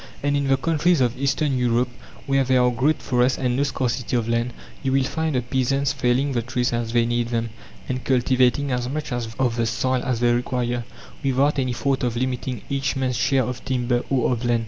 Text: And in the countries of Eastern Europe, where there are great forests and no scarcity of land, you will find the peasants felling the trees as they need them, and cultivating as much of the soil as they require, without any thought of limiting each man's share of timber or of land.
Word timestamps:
And 0.23 0.35
in 0.35 0.47
the 0.47 0.57
countries 0.57 0.99
of 0.99 1.15
Eastern 1.15 1.55
Europe, 1.59 1.89
where 2.25 2.43
there 2.43 2.63
are 2.63 2.71
great 2.71 2.99
forests 3.03 3.37
and 3.37 3.55
no 3.55 3.61
scarcity 3.61 4.15
of 4.15 4.27
land, 4.27 4.51
you 4.81 4.91
will 4.91 5.03
find 5.03 5.35
the 5.35 5.41
peasants 5.43 5.93
felling 5.93 6.31
the 6.31 6.41
trees 6.41 6.73
as 6.73 6.91
they 6.91 7.05
need 7.05 7.27
them, 7.27 7.51
and 7.87 8.03
cultivating 8.03 8.71
as 8.71 8.89
much 8.89 9.11
of 9.11 9.55
the 9.57 9.67
soil 9.67 10.01
as 10.03 10.19
they 10.19 10.33
require, 10.33 10.85
without 11.23 11.59
any 11.59 11.73
thought 11.73 12.01
of 12.01 12.17
limiting 12.17 12.63
each 12.67 12.95
man's 12.95 13.15
share 13.15 13.43
of 13.43 13.63
timber 13.63 14.03
or 14.09 14.31
of 14.31 14.43
land. 14.43 14.59